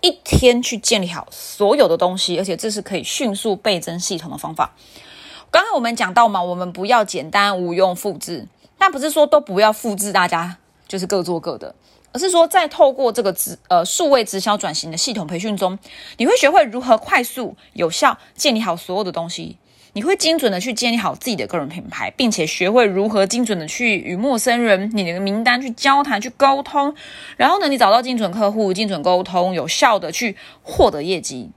[0.00, 4.74] 一天去建立好所有的东西，而且这是可以迅速倍增系统的方法。
[5.50, 8.46] 刚刚我们讲到嘛，我们不要简单无用复制，
[8.78, 10.56] 但不是说都不要复制，大家
[10.88, 11.74] 就是各做各的，
[12.12, 15.78] 而是说在透过这个直呃数位直销转型的系统培训中，
[16.16, 19.58] 你会学会如何快速有效建立好所有的东西，
[19.94, 26.94] 你会精准的去建立好自己的个人品牌，并且学会如何精准的去与陌生人、你的名单去交谈、去沟通，
[27.36, 31.50] 然后呢，你找到精准客户、精准沟通，有效的去获得业绩。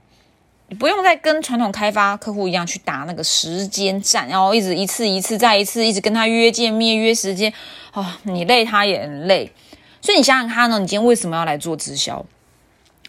[0.68, 7.52] 你不用再跟传统开发客户一样去打那个时间战，然后一直一次一次再一次，一直跟他约见面约时间，
[7.94, 9.50] 哦，你累他也很累。
[10.02, 12.26] 所以你想想看呢，你今天为什么要来做直销？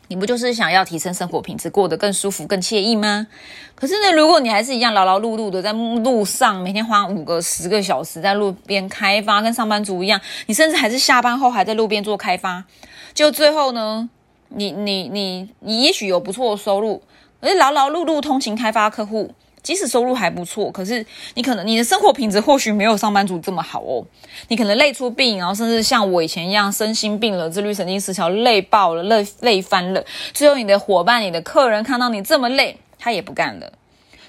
[0.09, 3.27] 你不就是想要提升生活品质，过得更舒服、更惬意吗？
[3.75, 12.63] 可是呢，如果你还是一样劳劳碌碌的在路上，每天花五个、十个小时在路边开发，跟上班族一样，你甚至还是下班后还在路边做开发，
[13.13, 14.09] 就最后呢，
[14.49, 17.01] 你你你你也许有不错的收入。
[17.39, 19.31] 而劳劳碌碌通勤开发客户，
[19.67, 24.01] 即使收入还不错，可是你可能你的生活品质或许没有上班族这么好哦。
[24.47, 30.01] 你可能累出病，然后甚至像我以前一样身心病了，自律神经失调，累爆了，累累翻了。
[30.33, 33.73] 最后你的伙伴、你的客人看到你这么累，他也不干了。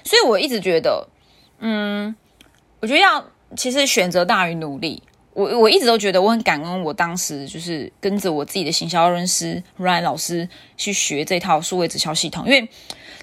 [0.03, 1.07] 所以我一直觉得，
[1.59, 2.13] 嗯，
[2.81, 3.25] 我觉得要
[3.55, 5.01] 其实选择大于努力。
[5.33, 12.67] 我我一直都觉得我很感恩，我当时就是跟着我自己的行销认识 Ryan 老师去学这套数位直销系统，因为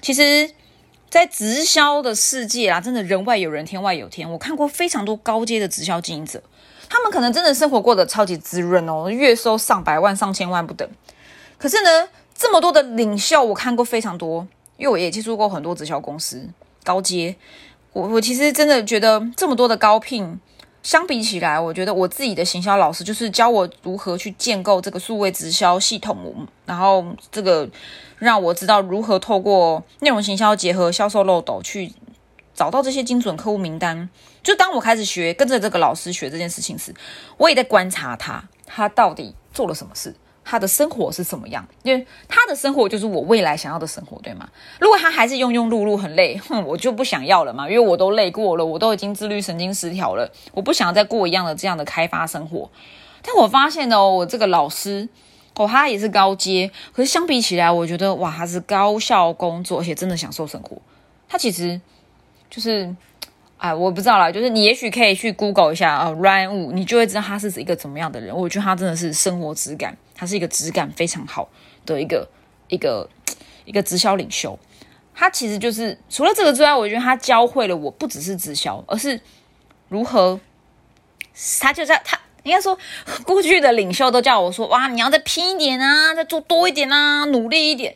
[0.01, 0.49] 其实，
[1.09, 4.29] 在直销的世界啊，真的人外有人，天外有天。
[4.31, 6.41] 我看过非常多高阶的直销经营者，
[6.89, 10.87] 他们可能真的生活过得超级滋润哦，月收上百万、上千万不等。
[11.57, 16.47] 可是呢，这么多的领袖，我看过非常多，因为我也接触过很多直销公司
[16.83, 17.35] 高阶。
[17.93, 20.39] 我我其实真的觉得这么多的高聘。
[20.87, 27.69] 相比起来，我觉得我自己的行销老师就是教我如何去建构这个数位直销系统，然后这个
[28.17, 31.91] 让我知道如何透过内容行销结合销售漏斗去
[32.53, 34.09] 找到这些精准客户名单。
[34.41, 36.95] 就当我开始学跟着这个老师学这件事情时，
[37.35, 40.15] 我也在观察他，他到底做了什么事。
[40.49, 41.67] 他的生活是什么样？
[41.83, 44.47] 因为他的生活就是我未来想要的生活，对吗？
[44.79, 47.69] 如果他还是庸庸碌碌、很累，哼，我就不想要了嘛。
[47.69, 52.69] 因为我都累过了，我都已经自律神经失调了，我不想再过一样的这样的开发生活。
[53.21, 55.09] 但我发现哦，我这个老师
[55.55, 60.77] 哦，他也是高阶，可是相比起来，我觉得哇，他是高效工作，而且真的享受生活。
[61.27, 61.81] 他其实
[62.49, 62.95] 就是。
[63.57, 68.35] 哎，我不知道啦，就是你也许可以去 Google 一下啊，Ryan Wu，你就会知道他是一个怎么样的人。
[68.35, 71.49] 我觉得他真的是生活质感，他是一个质感非常好
[71.85, 72.27] 的一个
[72.67, 73.09] 一个
[73.65, 74.57] 一个直销领袖。
[75.15, 79.19] 他其实就是除了这个之外，我觉得他教会了我不只是直销，而是
[79.89, 80.39] 如何。
[81.59, 82.77] 他就在他应该说
[83.25, 87.95] 过去的领袖都叫我说哇，你要再拼一点啊，再做多一点啊，努力一点。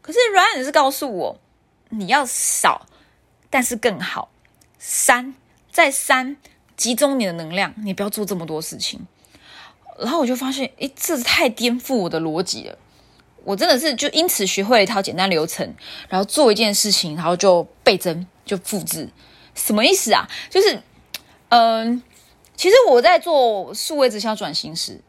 [0.00, 1.38] 可是 Ryan 是告诉我，
[1.90, 2.86] 你要少，
[3.50, 4.30] 但是更好。
[4.84, 5.32] 三
[5.70, 6.36] 再三
[6.76, 9.06] 集中你的能量，你不要做这么多事情。
[10.00, 12.76] 然后我就发现，诶，这太颠覆我的逻辑了。
[13.44, 15.72] 我真的是就因此学会了一套简单流程，
[16.08, 19.08] 然后做一件事情，然后就倍增就复制。
[19.54, 20.28] 什么意思啊？
[20.50, 20.82] 就是，
[21.50, 22.02] 嗯，
[22.56, 25.00] 其实我在做数位直销转型时，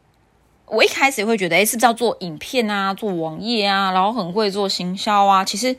[0.66, 5.44] 我一开始会觉得，诶，是不是要做影片啊，做网页啊，然后很会做行销啊？
[5.44, 5.74] 其实，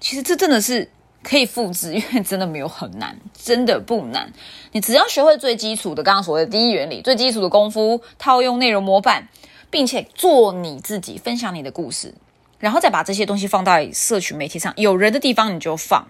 [0.00, 0.90] 其实这真的是。
[1.22, 4.32] 可以复制， 因为真的没有很难，真的不难。
[4.72, 9.28] 你只要学会最基础的，刚刚所谓的第一原理，最基础的功夫，套用内容模板，
[9.70, 12.14] 并且做你自己，分享你的故事，
[12.58, 16.08] 然后再把这些东西放在社群媒体上，有人的地方你就放。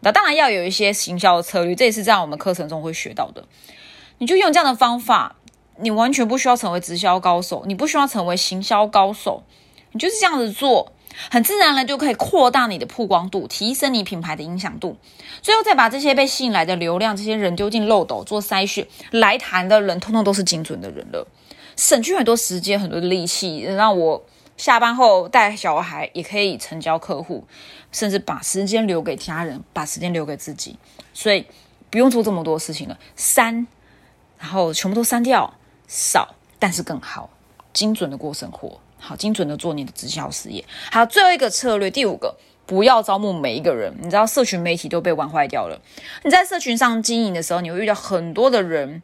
[0.00, 3.44] 那当然要有一些行销的策略，这也是在我们课程中会学到的。
[4.18, 5.36] 你就用这样的方法，
[5.78, 9.42] 你完全不需要成为直销高手，你不需要成为行销高手，
[9.92, 10.92] 你就是这样子做。
[11.30, 14.96] 很自然的就可以扩大你的曝光度，提升你品牌的影响度。
[15.42, 21.26] 最后再把这些被吸引来的流量，这些人丢进漏斗做筛选，来谈的人通通都是精准的人了，
[21.76, 24.24] 省去很多时间、很多力气，让我
[24.56, 27.44] 下班后带小孩也可以成交客户，
[27.90, 30.78] 甚至把时间留给家人，把时间留给自己，
[31.12, 31.46] 所以
[31.90, 32.98] 不用做这么多事情了。
[33.16, 33.66] 删，
[34.38, 35.54] 然后全部都删掉，
[35.88, 37.30] 少但是更好，
[37.72, 38.80] 精准的过生活。
[39.06, 40.64] 好，精准的做你的直销事业。
[40.90, 43.94] 好，最后一个策略，第五个，不要招募每一个人。
[44.00, 45.78] 你知道，社群媒体都被玩坏掉了。
[46.22, 49.02] 你在社群上经营的时候，你会遇到很多的人。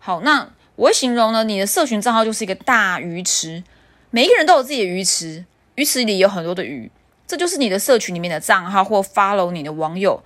[0.00, 3.62] 好，那我会形容呢，你的社群账号就是一个大鱼池，
[4.10, 5.44] 每一个人都有自己的鱼池，
[5.76, 6.90] 鱼池里有很多的鱼，
[7.24, 10.20] 这就是你的社群里面的账号或 follow 你的网友。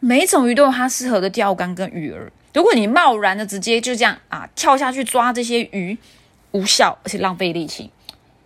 [0.00, 2.30] 每一种鱼都有它适合的钓竿跟鱼饵。
[2.54, 5.98] 如果你贸然的直接就这样啊跳下去抓这些鱼，
[6.52, 7.90] 无效而且浪费力气。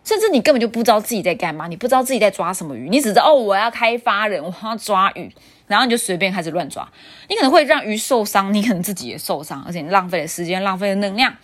[0.06, 5.28] 甚至你根本就不知道自己在干嘛，你不知道自己在抓什么鱼，你只知道哦，我要开发人，我要抓鱼，
[5.66, 6.88] 然后你就随便开始乱抓，
[7.28, 11.34] 你可能会让鱼受伤，你可能自己也受伤，而且你浪费了时间，浪费了能量。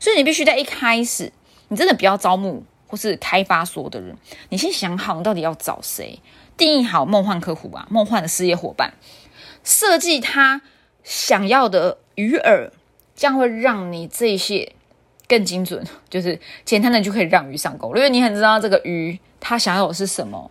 [0.00, 1.32] 所以你必须在一开始，
[1.68, 4.16] 你真的不要招募或是开发所有的人，
[4.48, 6.18] 你先想好你到底要找谁，
[6.56, 8.94] 定义好梦幻客户啊，梦幻的事业伙伴，
[9.62, 10.62] 设计他
[11.04, 12.70] 想要的鱼饵，
[13.14, 14.72] 这样会让你这些。
[15.30, 20.50] 更精准，就是简单的就可以让鱼上钩，因为你很知道这个鱼它想要的是什么。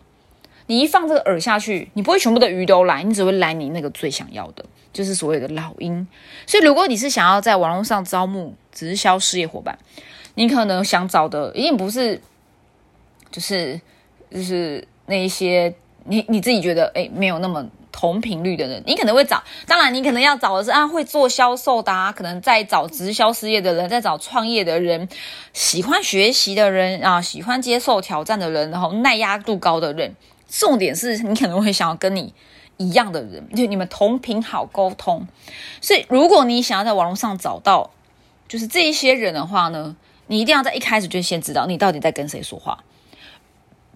[0.68, 4.64] 你一放这个饵下去，你不会全部的鱼都来，你只会来你那个最想要的，
[4.94, 6.08] 就是所谓的老鹰。
[6.48, 9.78] 所以，如果你是想要在网络上招募直销事业伙伴，
[10.36, 12.22] 你可能想找的一定不是，
[13.30, 13.82] 就是
[14.32, 15.74] 就是那一些
[16.06, 17.70] 你你自己觉得哎没有那么。
[17.92, 25.08] 同频率的人，你可能会找，当然你可能要找的是啊会做销售的，啊，可能在找直销事业的人，在找创业的人，
[25.54, 30.16] 喜欢学习的人啊，喜欢接受挑战的人，然后耐压度高的人。
[30.48, 32.34] 重点是你可能会想要跟你
[32.78, 35.28] 一样的人，就你们同频好沟通。
[35.80, 37.92] 所以如果你想要在网络上找到
[38.48, 42.84] 就是这一些人的话呢，你一定要在一开始就先知道你到底在跟谁说话。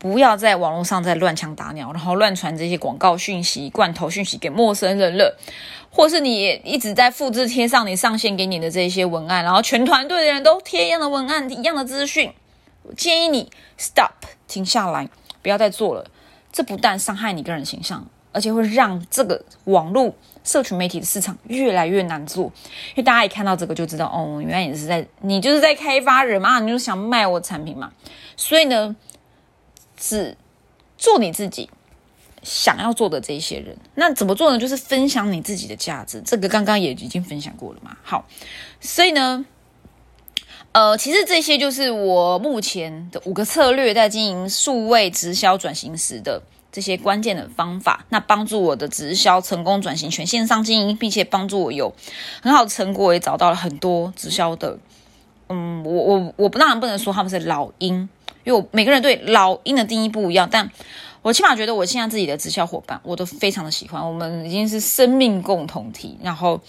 [0.04, 5.40] 不要在网络上再乱枪打鸟，然后乱传这些广告讯息、罐头讯息给陌生人了，
[5.90, 12.34] 或是你一直在复制贴上你上线给你的这些文案，然后全团队的人都贴一样的文案、一样的资讯。
[12.98, 14.12] 建议你 stop
[14.46, 15.08] 停下来，
[15.42, 16.06] 不要再做了。
[16.52, 20.14] 这不但伤害你个人形象，而且会让这个网络
[20.44, 22.44] 社群媒体的市场越来越难做。
[22.90, 27.90] 因为大家一看到这个就知道，哦，原来你是在你就是在开发人嘛，你就想卖我产品嘛。
[28.36, 28.94] 所以呢。
[30.06, 30.36] 是
[30.98, 31.70] 做你自己
[32.44, 34.60] 想要做的这些人，那怎么做呢？
[34.60, 37.96] 就是分享你自己的价值，这个刚刚也已经分享过了嘛。
[38.04, 38.28] 好，
[38.82, 39.46] 所以呢，
[40.74, 51.96] 呃，其实这些就是我目前的五个策略，在经营数位直销转型时的这些关键的方法，那帮助我的直销成功转型全线上经营，并且帮助我有
[52.42, 54.78] 很好的成果，也找到了很多直销的。
[55.48, 58.10] 嗯，我我我不当然不能说他们是老鹰。
[58.44, 60.70] 因为我每个人对老鹰的定义不一样，但
[61.22, 64.06] 我起码觉得我现在自己的直销伙伴，我都非常的喜欢。
[64.06, 66.60] 我们已经是生命共同体，然后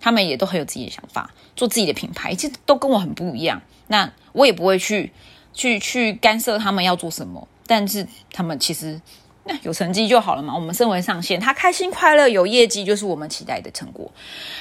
[0.00, 3.62] 他们也都很有自己的想法，做自己的品牌，其实都跟我很不一样。
[3.86, 5.12] 那我也不会去
[5.52, 9.00] 去去干涉他们要做什么，但是他们其实。
[9.46, 10.54] 那有成绩就好了嘛。
[10.54, 14.10] 我们身为上线，他开心快乐有业绩，就是我们期待的成果。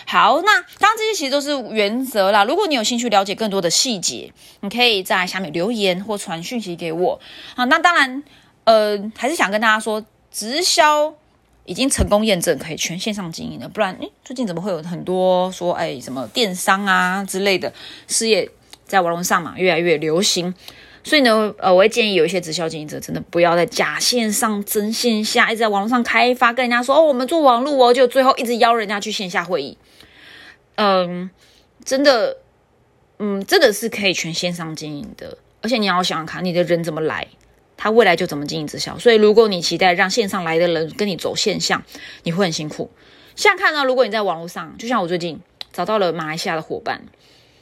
[0.05, 2.43] 好，那当然这些其实都是原则啦。
[2.43, 7.19] 如果你有兴趣了解更多的细节，你可以在下面留言或传讯息给我。
[7.55, 8.23] 好，那当然，
[8.65, 11.13] 呃，还是想跟大家说，直销
[11.65, 13.69] 已经成功验证可以全线上经营了。
[13.69, 17.71] 不然，诶，最近怎么会有很多说，哎，什么电商啊之类的
[18.07, 18.49] 事业
[18.85, 20.53] 在网络上嘛越来越流行？
[21.03, 29.77] 所以呢，呃，我会建议有一些直销经营者，真的不要在假线上真线下，一直在网络上开发，跟人家说哦，我们做网络哦，就最后一直邀人家去线下会议。
[30.75, 31.29] 嗯，
[31.83, 32.37] 真的，
[33.19, 35.37] 嗯，真的是可以全线上经营的。
[35.61, 37.27] 而且你要想想看，你的人怎么来，
[37.75, 38.97] 他未来就怎么经营直销。
[38.97, 41.83] 所以如果你期待让线上来的人跟你走线下，
[42.23, 42.89] 你会很辛苦。
[43.35, 45.41] 像看到，如果你在网络上，就像我最近
[45.73, 47.03] 找到了马来西亚的伙伴，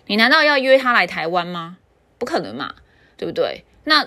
[0.06, 1.78] 你难道要约他来台湾吗？
[2.20, 2.76] 不可能嘛。
[3.22, 3.64] 对不对？
[3.84, 4.04] 那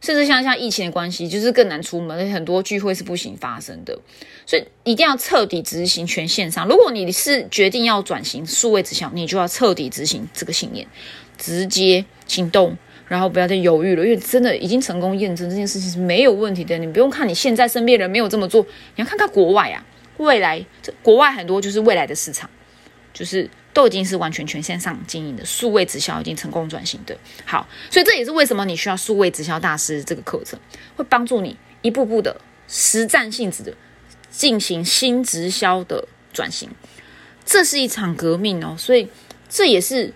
[0.00, 3.96] 甚至像像疫情的关系，就是更难出门，很多聚会是不行发生的，
[4.44, 6.66] 所以一定要彻底执行全线上。
[6.66, 10.88] 如果你是决定要转型数位直销，你就要彻底执行这个信念，
[11.36, 16.76] 直接行动，然后不要再犹豫了，因为真的已经成功验证这件事情是没有问题的。
[16.78, 18.62] 你不用看你现在身边人没有这么做，
[18.96, 19.86] 你要看看国外啊，
[20.16, 22.50] 未来这国外很多就是未来的市场，
[23.14, 23.48] 就是。
[23.72, 27.16] 都已经是完全全线上经营的数位直销，已经成功转型的。
[27.44, 30.58] 好，所以这也是为什么你需要数位直销大师这个课程，
[30.96, 33.74] 会帮助你一步步的实战性质的
[34.30, 36.68] 进行新直销的转型。
[37.44, 39.08] 这是一场革命哦，所以
[39.48, 40.12] 这也是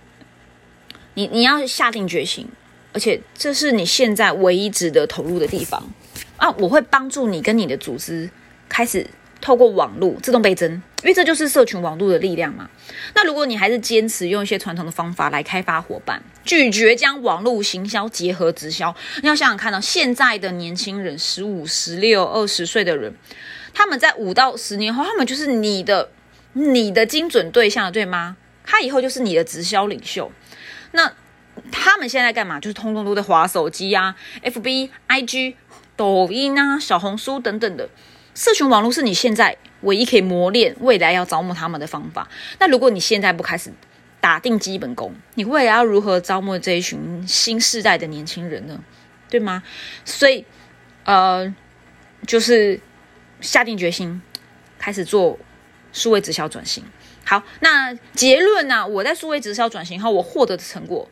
[1.14, 2.48] 你你要下定决心，
[2.92, 5.92] 而且这是你现在唯一值得投入的地方
[6.36, 6.50] 啊！
[6.59, 8.28] 我会帮助你跟你的组织
[8.68, 9.07] 开始
[9.43, 10.70] 透过网络自动倍增，
[11.03, 12.70] 因为这就是社群网络的力量嘛。
[13.14, 23.12] 那如果你还是坚持用一些传统的方法来开发伙伴，拒绝将网络行销结合直销，你要想想看到现在的年轻人，十五、十六、二十岁的人，
[23.74, 26.09] 他们在五到十年后，他们就是你的。
[26.55, 28.36] 你的精准对象对吗？
[28.62, 30.30] 他以后就是你的直销领袖。
[30.90, 31.11] 那
[31.70, 32.61] 他们现在干嘛？
[32.61, 35.55] 就是通通都在划手机啊，FB、IG、
[35.97, 37.88] 抖音啊、小红书等等的
[38.35, 42.28] 社群网络是你现在唯一可以磨练未来要招募他们的方法。
[42.59, 43.72] 那如果你现在不开始
[44.20, 48.80] 打定基本功，你未来要如何招募这一群新时代的年轻人呢？
[49.28, 49.62] 对吗？
[50.05, 50.45] 所以，
[51.05, 51.55] 呃，
[52.26, 52.80] 就是
[53.41, 54.22] 下定决心
[54.78, 55.39] 开始做。
[55.95, 56.83] 数位直销转型，
[57.22, 58.87] 好，那结论呢？
[58.87, 61.07] 我在数位直销转型后，我获得的成果，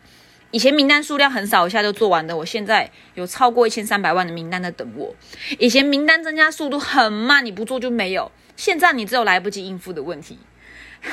[0.52, 5.14] 以前名单数量很少，一下就做完的，我现在有超过一千三百万的名单在等我。
[5.58, 10.38] 以前名单增加速度很慢，你不做就没有，现在你只有来不及应付的问题。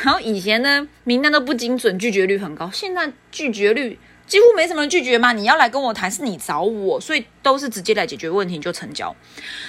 [0.04, 4.00] 然后以前呢，名单都不精准，拒绝率很高，现在拒绝率。
[4.28, 9.16] 几乎没什么人拒绝嘛，你要来跟我谈，是你找我，所以都是直接来解决问题就成交。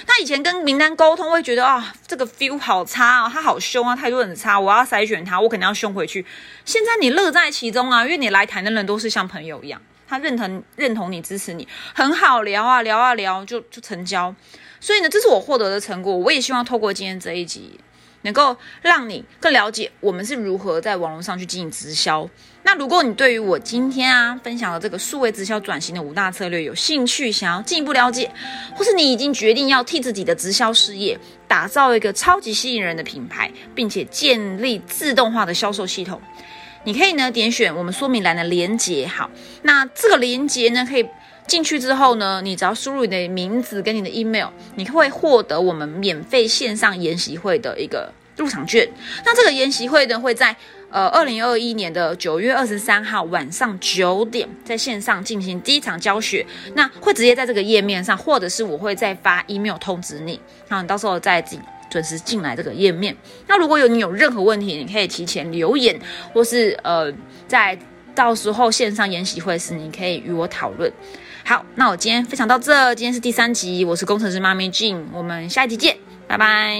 [0.05, 6.25] 那以前跟名单沟通会觉得啊，这个 feel 好差啊，他好凶啊，态度很差，我要筛选他，我肯定要凶回去。
[6.65, 14.35] 现在你乐在其中啊，因为你来谈的人都是像朋友一样，他认同认同你，支持你，很好聊啊，聊啊聊就就成交。
[14.81, 17.79] 所以呢，这是我获得的成果，我也希望透过今天这一集。
[18.21, 22.29] 能够让你更了解我们是如何在网络上去进行直销。
[22.63, 28.29] 那如果你对于我今天啊分享的这个数位直销转型的五大策略有兴趣，想要进一步了解，
[28.75, 31.17] 或是你已经决定要替自己的直销事业
[31.47, 36.21] 打造一个超级吸引人的品牌，并且建立自动化的销售系统，
[36.83, 39.07] 你可以呢点选我们说明栏的连接。
[39.07, 39.29] 好，
[39.63, 41.05] 那这个连接呢可以。
[41.49, 48.87] 进去之后呢，你只要输入你的名字跟你的 email，你会获得我们免费线上研习会的一个入场券。
[49.25, 50.55] 那这个研习会呢，会在
[50.91, 56.45] 呃二零二一年的九月二十三号晚上九点在线上进行第一场教学。
[56.75, 63.15] 那会直接在这个页面上，或者是我会再发 email 通知你，那你到时候再进准时进来这个页面。
[63.47, 65.99] 那如果有你有任何问题，你可以提前留言，
[66.31, 67.11] 或是呃
[67.47, 67.75] 在
[68.13, 70.91] 到时候线上研习会时，你可以与我讨论。
[71.49, 75.97] 好，那我今天分享到这，今天是第三集，我是工程师妈咪 Jean，我们下一集见，
[76.27, 76.77] 拜拜。